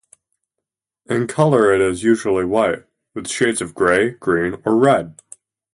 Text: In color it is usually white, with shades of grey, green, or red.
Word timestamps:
In 1.05 1.27
color 1.27 1.71
it 1.71 1.79
is 1.79 2.01
usually 2.01 2.43
white, 2.43 2.85
with 3.13 3.27
shades 3.27 3.61
of 3.61 3.75
grey, 3.75 4.09
green, 4.09 4.59
or 4.65 4.75
red. 4.75 5.21